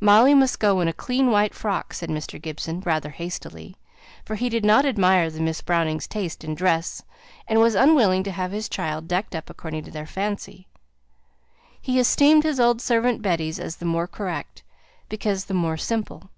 [0.00, 2.42] "Molly must go in a clean white frock," said Mr.
[2.42, 3.76] Gibson, rather hastily;
[4.24, 7.04] for he did not admire the Miss Brownings' taste in dress,
[7.46, 10.66] and was unwilling to have his child decked up according to their fancy;
[11.80, 14.64] he esteemed his old servant Betty's as the more correct,
[15.08, 16.30] because the more simple.